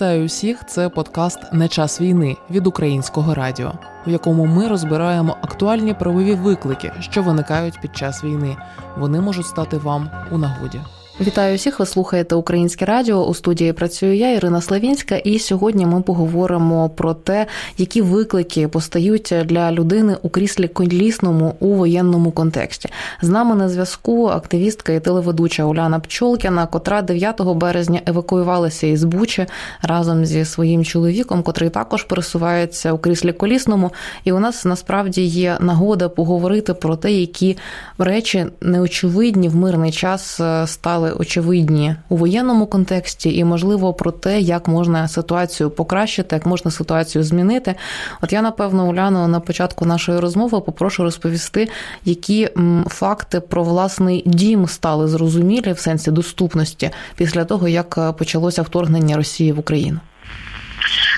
[0.00, 0.64] Вітаю усіх!
[0.66, 3.72] Це подкаст Не час війни від українського радіо,
[4.06, 8.56] в якому ми розбираємо актуальні правові виклики, що виникають під час війни.
[8.98, 10.80] Вони можуть стати вам у нагоді.
[11.26, 11.80] Вітаю всіх!
[11.80, 13.26] Ви слухаєте Українське Радіо.
[13.26, 17.46] У студії працюю я, Ірина Славінська, і сьогодні ми поговоримо про те,
[17.78, 22.88] які виклики постають для людини у кріслі колісному у воєнному контексті.
[23.22, 29.46] З нами на зв'язку активістка і телеведуча Уляна Пчолкіна, котра 9 березня евакуювалася із Бучі
[29.82, 33.90] разом зі своїм чоловіком, котрий також пересувається у кріслі колісному.
[34.24, 37.56] І у нас насправді є нагода поговорити про те, які
[37.98, 40.66] речі неочевидні в мирний час е,
[41.12, 47.24] очевидні у воєнному контексті, і можливо про те, як можна ситуацію покращити, як можна ситуацію
[47.24, 47.74] змінити.
[48.20, 51.68] От я напевно Уляну на початку нашої розмови попрошу розповісти,
[52.04, 52.48] які
[52.86, 59.52] факти про власний дім стали зрозумілі в сенсі доступності після того, як почалося вторгнення Росії
[59.52, 60.00] в Україну.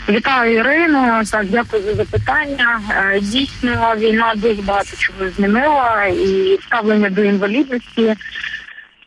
[0.09, 1.23] Вітаю Ірину.
[1.31, 2.81] Так, дякую за запитання.
[2.91, 8.15] Е, дійсно, війна дуже багато чого змінила і ставлення до інвалідності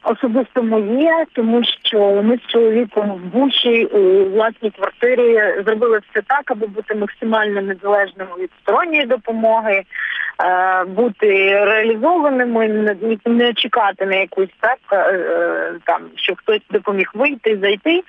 [0.06, 6.52] Особисто моє, тому що ми з чоловіком в Бучі у власній квартирі зробили все так,
[6.52, 9.84] аби бути максимально незалежними від сторонньої допомоги,
[10.44, 11.28] е, бути
[11.66, 12.68] реалізованими,
[13.26, 18.04] не чекати на якусь так е, там, що хтось допоміг вийти, зайти.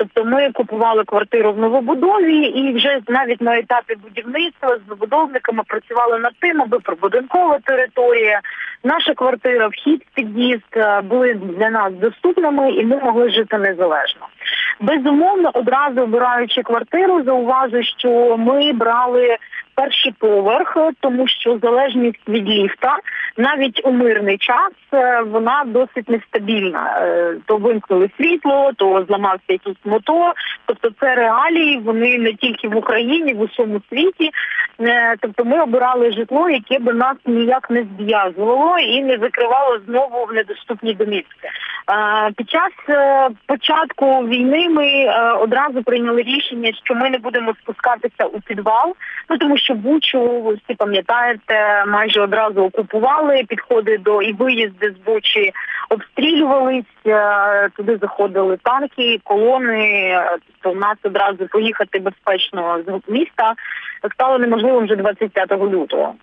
[0.00, 6.18] Тобто ми купували квартиру в новобудові і вже навіть на етапі будівництва з забудовниками працювали
[6.18, 8.40] над тим, аби прибудинкова територія,
[8.84, 14.26] наша квартира, вхід під'їзд е, були для нас доступними і ми могли жити незалежно.
[14.80, 19.36] Безумовно, одразу обираючи квартиру, зауважу, що ми брали
[19.80, 22.96] перший поверх, тому що залежність від ліфта
[23.36, 26.98] навіть у мирний час е, вона досить нестабільна.
[27.00, 30.32] Е, то вимкнули світло, то зламався якийсь мотор.
[30.66, 34.30] Тобто це реалії, вони не тільки в Україні, в усьому світі.
[34.80, 40.24] Е, тобто ми обирали житло, яке би нас ніяк не зв'язувало і не закривало знову
[40.24, 41.48] в недоступні домівки.
[42.36, 42.70] Під час
[43.46, 44.86] початку війни ми
[45.40, 48.94] одразу прийняли рішення, що ми не будемо спускатися у підвал,
[49.28, 55.06] ну тому що Бучу, ви всі пам'ятаєте, майже одразу окупували підходи до і виїзди з
[55.06, 55.52] Бучі
[55.88, 60.16] обстрілювались, е, туди заходили танки, колони.
[60.62, 63.54] То в нас одразу поїхати безпечно з міста
[64.14, 66.14] стало неможливим вже 25 лютого.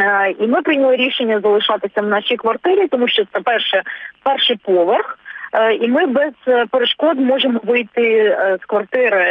[0.00, 3.82] Е, і ми прийняли рішення залишатися в нашій квартирі, тому що це перше
[4.22, 5.18] перший поверх.
[5.56, 6.32] Е, і ми без
[6.70, 9.24] перешкод можемо вийти з квартири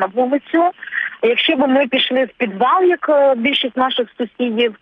[0.00, 0.70] на вулицю.
[1.22, 4.74] Якщо б ми пішли в підвал, як е, більшість наших сусідів,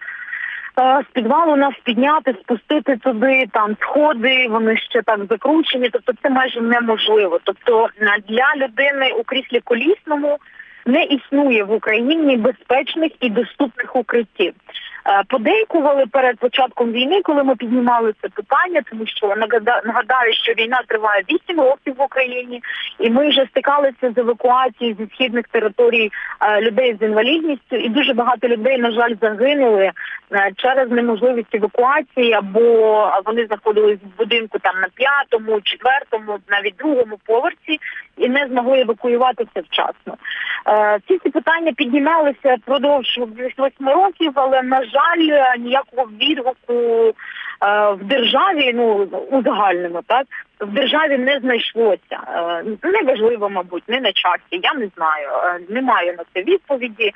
[0.80, 5.88] е, з підвалу нас підняти, спустити туди, там сходи, вони ще так закручені.
[5.92, 7.40] Тобто це майже неможливо.
[7.44, 7.88] Тобто
[8.28, 10.38] для людини у кріслі колісному
[10.86, 14.52] не існує в Україні безпечних і доступних укриттів.
[15.08, 19.34] Е, подейкували перед початком війни, коли ми піднімали це питання, тому що
[19.84, 22.62] нагадаю, що війна триває 8 років в Україні,
[22.98, 26.10] і ми вже стикалися з евакуацією зі східних територій
[26.40, 29.92] е, людей з інвалідністю, і дуже багато людей, на жаль, загинули е,
[30.56, 32.60] через неможливість евакуації, або
[33.26, 37.80] вони знаходились в будинку там на п'ятому, четвертому, навіть другому поверсі,
[38.16, 40.16] і не змогли евакуюватися вчасно.
[41.08, 47.12] Ці ці питання піднімалися впродовж 8 років, але на жаль жаль, ніякого відгуку е,
[47.92, 50.26] в державі, ну у загальному, так
[50.60, 52.18] в державі не знайшлося.
[52.28, 54.60] Е, неважливо, мабуть, не на часі.
[54.62, 57.12] Я не знаю, е, не маю на це відповіді.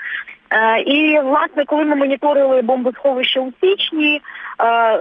[0.87, 4.22] І власне, коли ми моніторили бомбосховище у січні,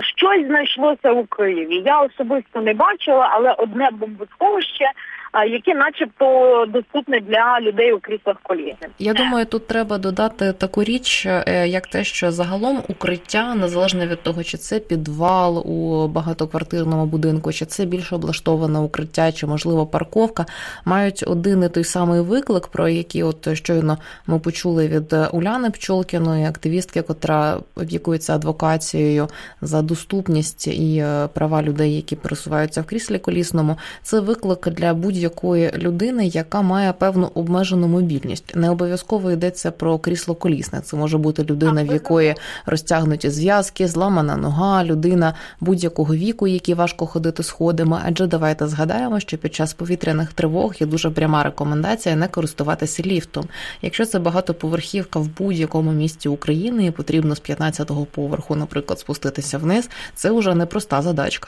[0.02, 1.84] щось знайшлося у Києві.
[1.86, 4.86] Я особисто не бачила, але одне бомбосховище
[5.34, 8.76] які, начебто, доступні для людей у кріслах коліни.
[9.00, 14.24] Я думаю, тут треба додати таку річ, е, як те, що загалом укриття незалежно від
[14.24, 20.46] того, чи це підвал у багатоквартирному будинку, чи це більш облаштоване укриття, чи можливо парковка,
[20.86, 23.98] мають один і той самий виклик, про який от щойно
[24.28, 29.28] ми почули від Уляни Пчолкіної, активістки, котра опікується адвокацією
[29.62, 33.78] за доступність і е, права людей, які пересуваються в кріслі колісному.
[34.04, 38.56] Це виклик для будь будь-якої людини, яка має певну обмежену мобільність.
[38.56, 40.82] Не обов'язково йдеться про крісло колісне.
[40.82, 42.36] Це може бути людина, в якої
[42.66, 48.02] розтягнуті зв'язки, зламана нога, людина будь-якого віку, який важко ходити сходами.
[48.06, 53.46] Адже давайте згадаємо, що під час повітряних тривог є дуже пряма рекомендація не користуватися ліфтом.
[53.82, 59.90] Якщо це багатоповерхівка в будь-якому місті України, і потрібно з 15-го поверху, наприклад, спуститися вниз,
[60.16, 61.48] це вже непроста задачка.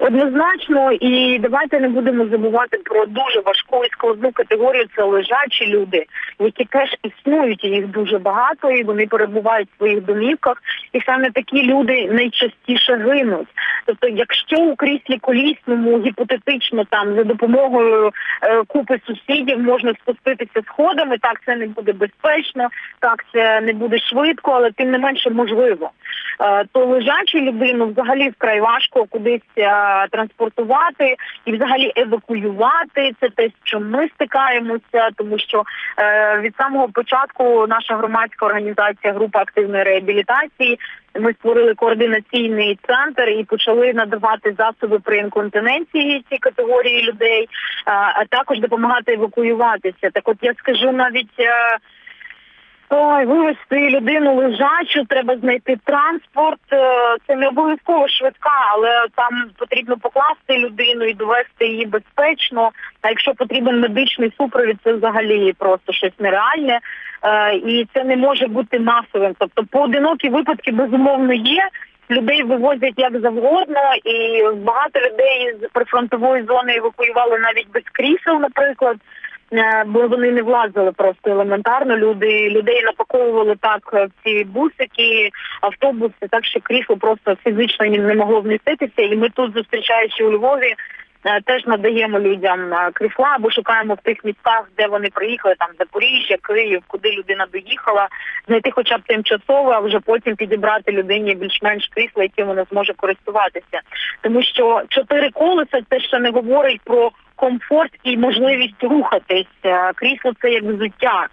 [0.00, 4.84] Однозначно, і давайте не будемо забувати про дуже важку і складну категорію.
[4.96, 6.04] Це лежачі люди,
[6.38, 7.64] які теж існують.
[7.64, 10.62] і Їх дуже багато, і вони перебувають в своїх домівках.
[10.92, 13.48] І саме такі люди найчастіше гинуть.
[13.86, 18.10] Тобто, якщо у кріслі колісному гіпотетично там за допомогою
[18.42, 22.68] е, купи сусідів можна спуститися сходами, так це не буде безпечно,
[23.00, 25.90] так це не буде швидко, але тим не менше можливо.
[26.40, 33.12] Е, то лежачу людину взагалі вкрай важко кудись е, транспортувати і взагалі евакуювати.
[33.20, 35.62] Це те, з чим ми стикаємося, тому що
[35.98, 40.78] е, від самого початку наша громадська організація група активної реабілітації.
[41.20, 47.48] Ми створили координаційний центр і почали надавати засоби при інконтиненції цій категорії людей,
[47.84, 50.10] а також допомагати евакуюватися.
[50.12, 51.30] Так, от я скажу навіть.
[52.90, 56.60] Ой, вивезти людину лежачу, треба знайти транспорт.
[56.72, 62.70] Е, це не обов'язково швидка, але там потрібно покласти людину і довести її безпечно.
[63.02, 66.80] А якщо потрібен медичний супровід, це взагалі просто щось нереальне.
[67.22, 69.34] Е, і це не може бути масовим.
[69.38, 71.68] Тобто поодинокі випадки безумовно є.
[72.10, 78.96] Людей вивозять як завгодно, і багато людей з прифронтової зони евакуювали навіть без крісел, наприклад.
[79.52, 81.96] Е, бо вони не влазили просто елементарно.
[81.96, 85.30] Люди людей напаковували так в ці бусики,
[85.60, 89.02] автобуси, так що крісло просто фізично не могло вміститися.
[89.02, 90.74] І ми тут, зустрічаючи у Львові,
[91.24, 95.68] е, теж надаємо людям е, крісла або шукаємо в тих містах, де вони приїхали, там
[95.78, 98.08] Запоріжжя, Київ, куди людина доїхала,
[98.46, 103.80] знайти хоча б тимчасово, а вже потім підібрати людині більш-менш крісло, яким вона зможе користуватися.
[104.20, 109.46] Тому що чотири колеса це ще не говорить про комфорт і можливість рухатись.
[109.64, 111.26] Е, крісло це як взуття.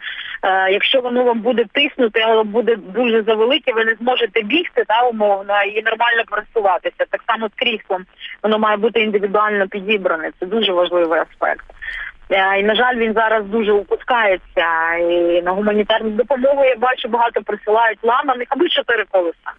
[0.43, 5.07] Е, якщо воно вам буде тиснути, але буде дуже завелике, ви не зможете бігти та
[5.07, 7.05] умовно і нормально користуватися.
[7.09, 8.05] Так само з кріслом
[8.43, 10.31] воно має бути індивідуально підібране.
[10.39, 11.65] Це дуже важливий аспект.
[12.29, 14.95] Е, і на жаль, він зараз дуже упускається.
[15.09, 19.51] І на гуманітарну допомогу я бачу багато присилають ламаних або чотири колеса.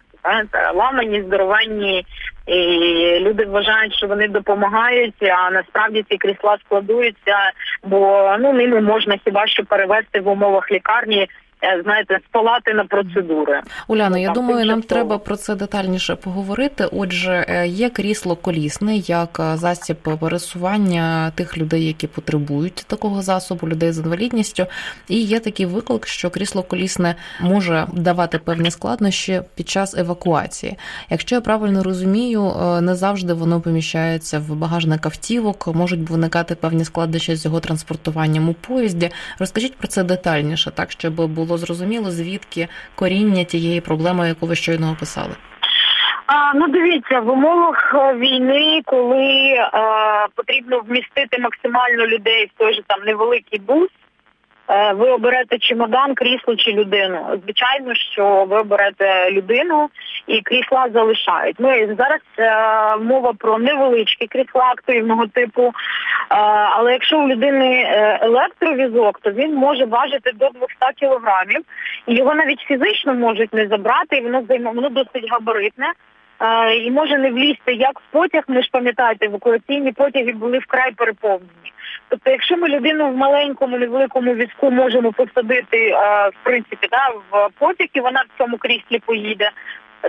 [0.75, 2.05] Ламані, здоровані
[2.47, 7.37] і люди вважають, що вони допомагають, а насправді ці крісла складуються,
[7.83, 11.27] бо ну ними можна хіба що перевести в умовах лікарні
[11.83, 13.61] знаєте, з палати на процедури.
[13.87, 16.85] Уляна, я думаю, нам треба про це детальніше поговорити.
[16.91, 23.67] Отже, е, є крісло колісне як е, засіб пересування тих людей, які потребують такого засобу,
[23.67, 24.65] людей з інвалідністю.
[25.07, 30.77] І є такий виклик, що крісло колісне може давати певні складнощі під час евакуації.
[31.09, 37.35] Якщо я правильно розумію, не завжди воно поміщається в багажник автівок, можуть виникати певні складнощі
[37.35, 39.09] з його транспортуванням у поїзді.
[39.39, 44.55] Розкажіть про це детальніше, так щоб було було зрозуміло, звідки коріння тієї проблеми, яку ви
[44.55, 45.35] щойно описали?
[46.25, 52.57] А, Ну, дивіться, в умовах е, війни, коли а, е, потрібно вмістити максимально людей в
[52.57, 53.89] той же там невеликий бус.
[54.69, 57.39] Е, ви оберете чемодан, крісло чи людину.
[57.43, 59.89] Звичайно, що ви оберете людину
[60.27, 61.55] і крісла залишають.
[61.59, 65.63] Ну і зараз е, мова про невеличкі крісла активного типу.
[65.63, 65.73] Е,
[66.71, 70.65] але якщо у людини е, електровізок, то він може важити до 200
[70.95, 71.61] кілограмів,
[72.07, 75.93] і його навіть фізично можуть не забрати, і воно займе воно досить габаритне.
[76.39, 80.91] Е, і може не влізти як в потяг, ми ж пам'ятаєте, евакуаційні потяги були вкрай
[80.91, 81.73] переповнені.
[82.09, 85.91] Тобто, якщо ми людину в маленькому, невеликому візку можемо посадити,
[86.33, 89.51] в принципі, да, в потяг, і вона в цьому кріслі поїде,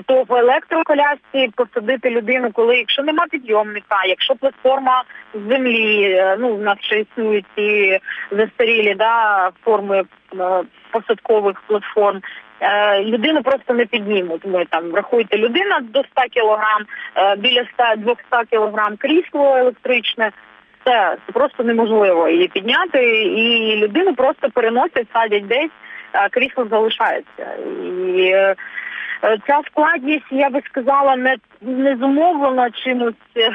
[0.06, 5.02] то в електроколясці посадити людину, коли якщо нема підйомника, якщо платформа
[5.34, 7.98] з землі, е, ну в нас ще існують ці
[8.30, 10.02] застарілі да, форми
[10.40, 12.20] е, посадкових платформ.
[12.60, 14.44] Е, людину просто не піднімуть.
[14.44, 16.82] Ми там врахуйте людина до 100 кілограм,
[17.38, 20.30] біля 100-200 кілограм крісло електричне
[20.88, 25.70] це просто неможливо її підняти, і людину просто переносять, садять десь,
[26.12, 27.46] а крісло залишається.
[28.16, 28.54] І е,
[29.22, 33.50] ця складність, я би сказала, не не зумовлена чимось е,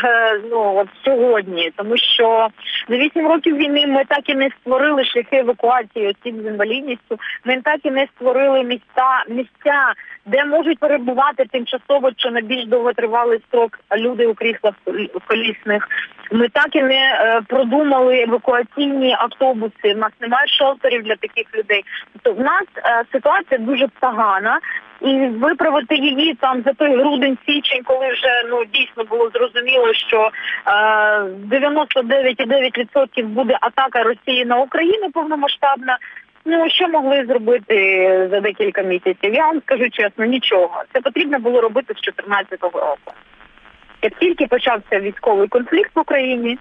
[0.51, 2.47] ну от сьогодні, тому що
[2.89, 7.19] за вісім років війни ми так і не створили шляхи евакуації осіб з інвалідністю.
[7.45, 9.93] Ми так і не створили місця місця,
[10.25, 14.73] де можуть перебувати тимчасово чи на більш довготривалий строк люди у кріслах
[15.27, 15.87] колісних.
[16.31, 19.93] Ми так і не е, продумали евакуаційні автобуси.
[19.95, 21.85] У нас немає шелтерів для таких людей.
[22.13, 24.59] Тобто в нас е, ситуація дуже погана.
[25.03, 30.31] І виправити її там за той грудень січень, коли вже ну дійсно було зрозуміло, що
[30.67, 30.71] е,
[31.21, 35.97] 99,9% буде атака Росії на Україну повномасштабна.
[36.45, 37.77] Ну що могли зробити
[38.31, 39.33] за декілька місяців?
[39.33, 40.83] Я вам скажу чесно, нічого.
[40.93, 43.13] Це потрібно було робити з 2014 року.
[44.01, 46.57] Як тільки почався військовий конфлікт в Україні,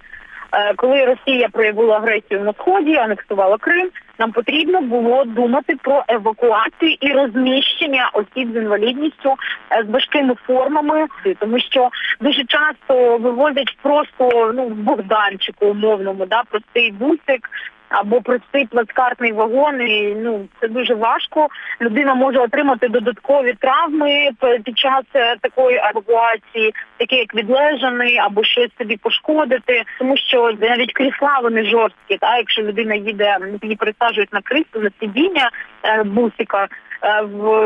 [0.76, 7.12] коли Росія проявила агресію на сході, анексувала Крим, нам потрібно було думати про евакуацію і
[7.12, 9.34] розміщення осіб з інвалідністю
[9.70, 11.06] е, з важкими формами,
[11.38, 11.88] тому що
[12.20, 17.48] дуже часто вивозять просто ну Богданчику умовному, да простий бусик
[17.92, 19.80] або простий плацкартний вагон.
[19.80, 21.48] і Ну це дуже важко.
[21.80, 24.30] Людина може отримати додаткові травми
[24.64, 30.92] під час е, такої евакуації, такі як відлежаний, або щось собі пошкодити, тому що навіть
[30.92, 32.18] крісла вони жорсткі.
[32.20, 35.50] Та якщо людина їде, її пересаджують на крісло, на сидіння
[35.84, 36.68] е, бусика.
[37.04, 37.22] Е,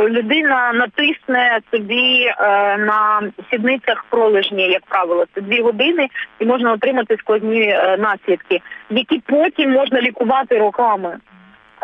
[0.08, 2.34] людина натисне собі е,
[2.78, 9.22] на сідницях пролежні, як правило, це дві години, і можна отримати складні е, наслідки, які
[9.26, 11.16] потім можна лікувати роками.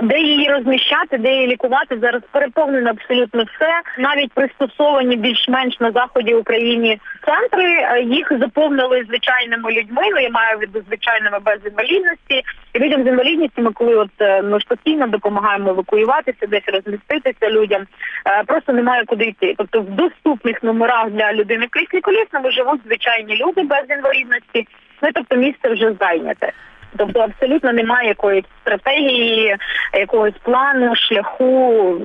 [0.03, 3.81] Де її розміщати, де її лікувати зараз переповнено абсолютно все.
[3.99, 10.03] Навіть пристосовані більш-менш на заході України центри їх заповнили звичайними людьми.
[10.13, 12.43] Ну, я маю від звичайними без інвалідності.
[12.73, 17.51] І людям з інвалідністю ми коли от е, ми ж постійно допомагаємо евакуюватися, десь розміститися
[17.51, 17.83] людям.
[18.27, 19.55] Е, просто немає куди йти.
[19.59, 24.67] Тобто в доступних номерах для людини кріслі колісному живуть звичайні люди без інвалідності.
[25.03, 26.53] Ну тобто місце вже зайняте.
[26.97, 29.57] Тобто абсолютно немає якоїсь стратегії,
[29.93, 32.01] якогось плану, шляху.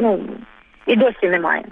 [0.00, 0.20] Ну
[0.86, 1.64] і досі немає.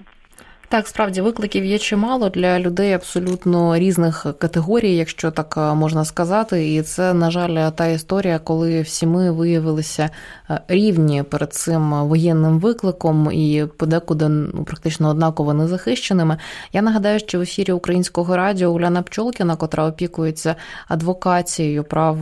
[0.75, 6.73] Так, справді викликів є чимало для людей абсолютно різних категорій, якщо так е, можна сказати.
[6.73, 10.09] І це, на жаль, та історія, коли всі ми виявилися
[10.49, 16.37] е, рівні перед цим воєнним викликом і подекуди ну, практично однаково незахищеними.
[16.73, 20.55] Я нагадаю, що в ефірі українського радіо Уляна Пчолкіна, котра опікується
[20.87, 22.17] адвокацією прав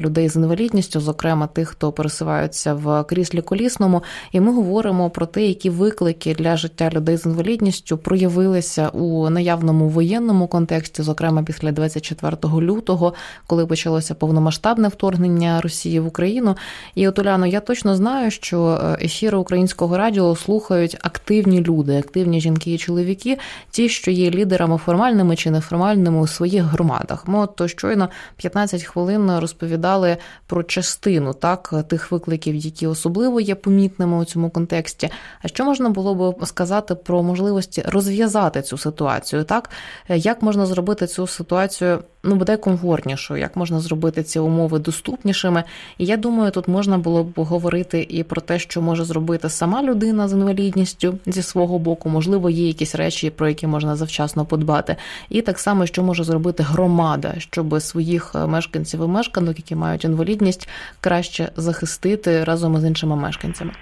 [0.00, 4.02] людей з інвалідністю, зокрема тих, хто пересуваються в кріслі колісному,
[4.32, 9.30] і ми говоримо про те, які виклики для життя людей з інвалідністю повністю проявилися у
[9.30, 13.14] наявному воєнному контексті, зокрема після 24 лютого,
[13.46, 16.56] коли почалося повномасштабне вторгнення Росії в Україну.
[16.94, 22.40] І от Уляно, я точно знаю, що е, ефіри українського радіо слухають активні люди, активні
[22.40, 23.38] жінки і чоловіки,
[23.70, 27.28] ті, що є лідерами формальними чи неформальними у своїх громадах.
[27.28, 30.16] Ми от то щойно 15 хвилин розповідали
[30.46, 35.10] про частину так тих викликів, які особливо є помітними у цьому контексті.
[35.42, 37.67] А що можна було би сказати про можливості?
[37.68, 39.70] Можливості розв'язати цю ситуацію, так
[40.08, 45.64] як можна зробити цю ситуацію ну буде комфортнішою, як можна зробити ці умови доступнішими.
[45.98, 49.82] І я думаю, тут можна було б говорити і про те, що може зробити сама
[49.82, 54.96] людина з інвалідністю зі свого боку, можливо, є якісь речі, про які можна завчасно подбати,
[55.30, 60.68] і так само, що може зробити громада, щоб своїх мешканців і мешканок, які мають інвалідність,
[61.00, 63.72] краще захистити разом із іншими мешканцями.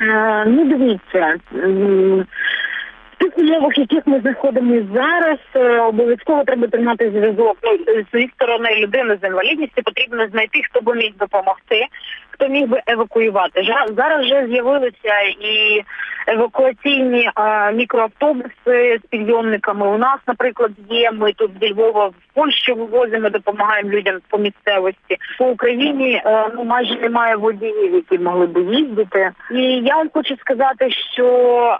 [0.00, 1.36] Е, ну, дивіться,
[3.18, 7.56] тих умовах, яких ми знаходимося зараз, е, обов'язково треба тримати зв'язок.
[7.62, 7.78] Ну,
[8.12, 11.86] з сторони людини з інвалідністю потрібно знайти, хто би міг допомогти,
[12.38, 13.62] хто міг би евакуювати.
[13.96, 15.82] Зараз вже з'явилися і
[16.26, 17.30] евакуаційні
[17.74, 19.86] мікроавтобуси з підйомниками.
[19.88, 21.12] У нас, наприклад, є.
[21.12, 25.16] Ми тут зі Львова в Польщу вивозимо, допомагаємо людям по місцевості.
[25.38, 29.30] По Україні е, ну майже немає водіїв, які могли би їздити.
[29.50, 31.26] І я вам хочу сказати, що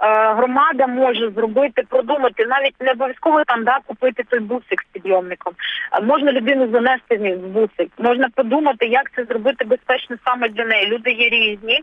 [0.02, 5.52] е, громада може зробити, продумати навіть не обов'язково там да купити той бусик з підйомником.
[5.90, 7.88] А можна людину занести в бусик.
[7.98, 10.86] Можна подумати, як це зробити безпечно саме для неї.
[10.86, 11.80] Люди є різні,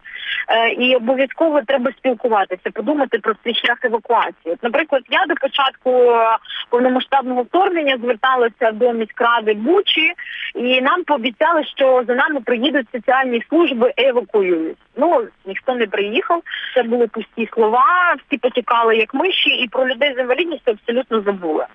[0.48, 4.54] е, і обов'язково треба спілкуватися подумати про свій шлях евакуації.
[4.54, 6.38] От, Наприклад, я до початку е,
[6.70, 10.14] повномасштабного вторгнення зверталася до міськради Бучі,
[10.56, 14.78] і нам пообіцяли, що за нами приїдуть соціальні служби евакуюють.
[14.98, 16.42] Ну ніхто не приїхав.
[16.76, 18.16] Це були пусті слова.
[18.28, 21.66] Всі потікали як миші, і про людей з інвалідністю абсолютно забули.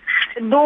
[0.41, 0.59] До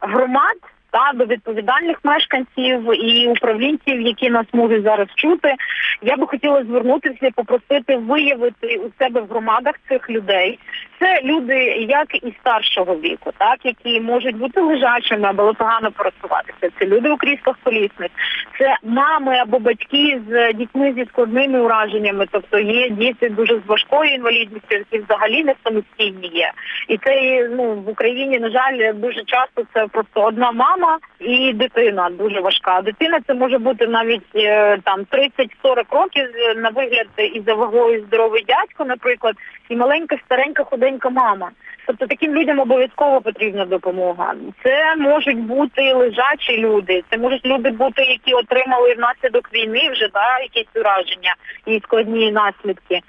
[0.00, 0.56] громад
[0.96, 5.54] та до відповідальних мешканців і управлінців, які нас можуть зараз чути.
[6.02, 10.58] Я би хотіла звернутися, попросити виявити у себе в громадах цих людей.
[11.00, 11.54] Це люди,
[11.88, 16.70] як і старшого віку, так які можуть бути лежачими або погано пересуватися.
[16.78, 18.10] Це люди у кріслах колісних,
[18.58, 22.26] це мами або батьки з дітьми зі складними ураженнями.
[22.30, 26.52] Тобто є діти дуже з важкою інвалідністю, які взагалі не самостійні є.
[26.88, 32.10] І це ну в Україні на жаль дуже часто це просто одна мама і дитина
[32.10, 32.80] дуже важка.
[32.80, 36.24] Дитина це може бути навіть е, там 30-40 років
[36.56, 39.34] на вигляд і за вагою здоровий дядько, наприклад,
[39.68, 41.50] і маленька, старенька, худенька мама.
[41.86, 44.34] Тобто таким людям обов'язково потрібна допомога.
[44.62, 50.38] Це можуть бути лежачі люди, це можуть люди бути, які отримали внаслідок війни вже да
[50.38, 51.34] якісь ураження
[51.66, 53.00] і складні наслідки.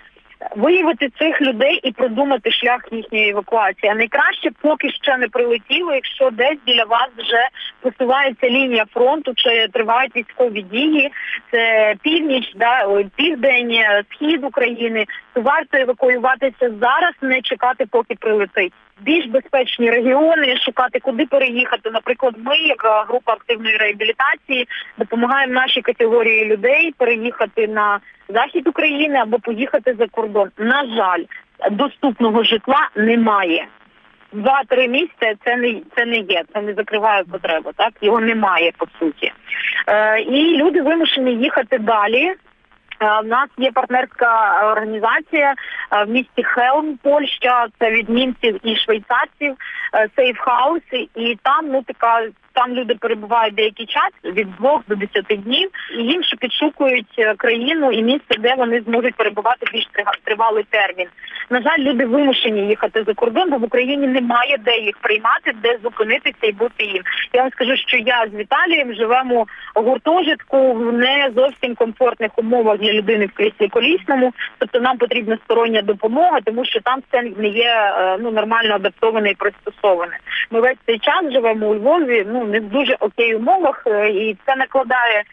[0.56, 3.91] Виявити цих людей і продумати шлях їхньої евакуації.
[3.91, 7.48] А найкраще поки ще не прилетіло, якщо десь біля вас вже
[7.82, 11.12] посувається лінія фронту, чи тривають військові дії,
[11.51, 13.75] це північ, да південь,
[14.12, 18.74] схід України, то варто евакуюватися зараз, не чекати, поки прилетить.
[19.00, 21.89] Більш безпечні регіони, шукати, куди переїхати.
[21.92, 28.00] Наприклад, ми, як група активної реабілітації, допомагаємо нашій категорії людей переїхати на
[28.30, 30.50] захід України або поїхати за кордон.
[30.58, 31.24] На жаль,
[31.72, 33.68] доступного житла немає.
[34.32, 37.72] Два-три місця це не це не є, це не закриває потребу.
[37.75, 39.32] Так його немає по суті.
[39.88, 42.34] Е, І люди вимушені їхати далі.
[43.01, 45.54] У е, нас є партнерська організація
[45.92, 47.68] е, в місті Хелм, Польща.
[47.80, 49.56] Це від німців і швейцарців,
[50.16, 50.82] Сейф Хаус,
[51.16, 52.27] і там ну така
[52.58, 57.92] там люди перебувають деякий час від двох до десяти днів, і ще підшукують е, країну
[57.92, 59.88] і місце, де вони зможуть перебувати більш
[60.24, 61.08] тривалий термін.
[61.50, 65.78] На жаль, люди вимушені їхати за кордон, бо в Україні немає де їх приймати, де
[65.84, 67.04] зупинитися і бути їм.
[67.34, 69.46] Я вам скажу, що я з Віталієм живемо
[69.76, 74.34] у гуртожитку в не зовсім комфортних умовах для людини в кріслі колісному.
[74.58, 79.30] Тобто нам потрібна стороння допомога, тому що там все не є е, ну нормально адаптоване
[79.30, 80.18] і пристосоване.
[80.52, 82.26] Ми весь цей час живемо у Львові.
[82.32, 85.24] Ну не в дуже окей умовах, е, і це накладає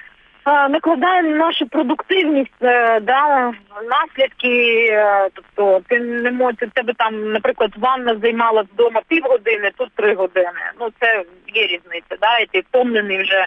[0.46, 3.52] накладає на нашу продуктивність, е, да,
[3.90, 4.88] наслідки.
[5.34, 10.50] Тобто ти не можеш тебе там, наприклад, ванна займала вдома півгодини, тут три години.
[10.80, 11.24] Ну це
[11.54, 13.46] є різниця, да, і ти втомлений вже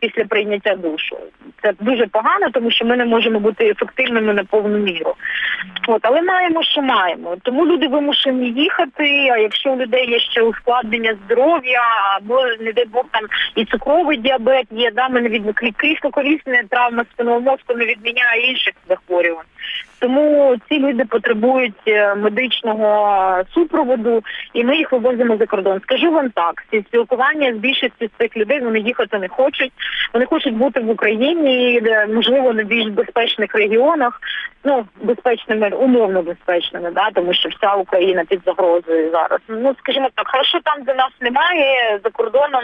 [0.00, 1.16] після прийняття душу.
[1.62, 5.14] Це дуже погано, тому що ми не можемо бути ефективними на повну міру.
[5.86, 7.36] От, але маємо, що маємо.
[7.42, 9.28] Тому люди вимушені їхати.
[9.32, 11.82] А якщо у людей є ще ускладнення здоров'я,
[12.16, 13.22] або не дай Бог там
[13.54, 15.46] і цукровий діабет є, да, ми не від
[16.34, 19.46] кисло-колісна травма спинного мозку не відміняє інших захворювань.
[20.04, 25.80] Тому ці люди потребують е, медичного супроводу, і ми їх вивозимо за кордон.
[25.80, 29.72] Скажу вам так: ці спілкування з більшістю цих людей вони їхати не хочуть.
[30.12, 31.82] Вони хочуть бути в Україні,
[32.14, 34.20] можливо, на більш безпечних регіонах,
[34.64, 39.40] ну безпечними, умовно безпечними, да, тому що вся Україна під загрозою зараз.
[39.48, 42.62] Ну скажімо так, хорошо там, де нас немає, за кордоном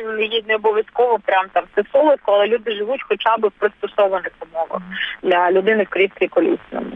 [0.49, 4.83] не обов'язково прям там все солодко, але люди живуть хоча б в пристосованих умовах
[5.23, 6.93] для людини в кріслі колісному.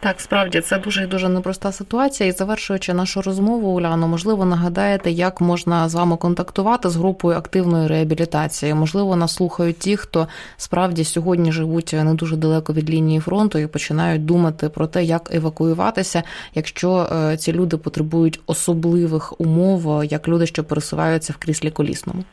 [0.00, 2.28] Так, справді це дуже і дуже непроста ситуація.
[2.28, 7.88] І завершуючи нашу розмову, Уляно, можливо, нагадаєте, як можна з вами контактувати з групою активної
[7.88, 8.74] реабілітації.
[8.74, 13.66] Можливо, нас слухають ті, хто справді сьогодні живуть не дуже далеко від лінії фронту і
[13.66, 16.22] починають думати про те, як евакуюватися,
[16.54, 22.24] якщо е, ці люди потребують особливих умов, як люди, що пересуваються в кріслі колісному.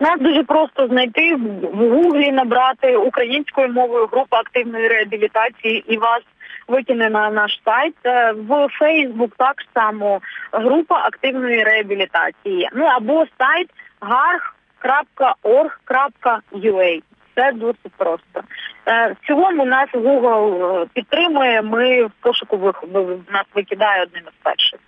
[0.00, 1.34] Нас дуже просто знайти
[1.74, 6.22] в гуглі, набрати українською мовою група активної реабілітації і вас
[6.68, 7.94] викине на наш сайт.
[8.04, 10.20] Е, в Фейсбук так само
[10.52, 12.68] група активної реабілітації.
[12.72, 15.32] Ну або сайт garg.org.ua.
[17.34, 18.42] Це досить просто.
[18.86, 21.62] Е, в цілому нас Google підтримує.
[21.62, 22.74] Ми в пошуку
[23.32, 24.80] нас викидає одним із перших.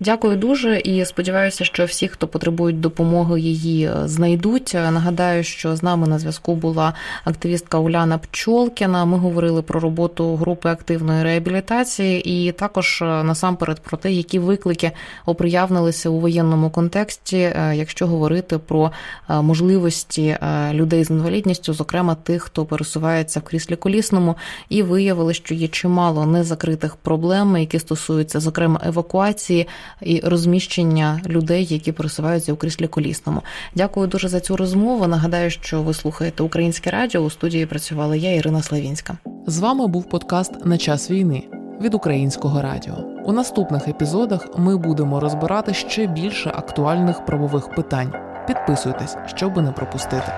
[0.00, 4.74] Дякую дуже і сподіваюся, що всі, хто потребують допомоги, її е, знайдуть.
[4.74, 9.04] Нагадаю, що з нами на зв'язку була активістка Уляна Пчолкіна.
[9.04, 14.92] Ми говорили про роботу групи активної реабілітації, і також е, насамперед про те, які виклики
[15.26, 18.90] оприявнилися у воєнному контексті, е, якщо говорити про
[19.28, 20.36] можливості
[20.72, 24.34] людей з інвалідністю, зокрема тих, хто пересувається в кріслі колісному,
[24.68, 29.66] і виявили, що є чимало незакритих проблем, які стосуються зокрема евакуації
[30.02, 33.42] і розміщення людей, які пересуваються у кріслі колісному.
[33.74, 35.06] Дякую дуже за цю розмову.
[35.06, 37.20] Нагадаю, що ви слухаєте українське радіо.
[37.20, 39.16] У студії працювала я, Ірина Славінська.
[39.46, 41.42] З вами був подкаст на час війни
[41.80, 42.94] від українського радіо.
[43.24, 48.12] У наступних епізодах ми будемо розбирати ще більше актуальних правових питань.
[48.46, 50.32] Підписуйтесь, щоб не пропустити.